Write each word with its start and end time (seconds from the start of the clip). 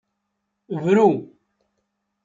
Bru. 0.81 1.07